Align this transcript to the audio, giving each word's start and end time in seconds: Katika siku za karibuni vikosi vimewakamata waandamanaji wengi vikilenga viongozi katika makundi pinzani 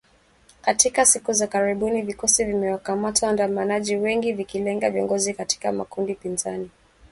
Katika 0.61 1.05
siku 1.05 1.33
za 1.33 1.47
karibuni 1.47 2.01
vikosi 2.01 2.45
vimewakamata 2.45 3.27
waandamanaji 3.27 3.95
wengi 3.95 4.33
vikilenga 4.33 4.89
viongozi 4.91 5.33
katika 5.33 5.71
makundi 5.71 6.15
pinzani 6.15 6.69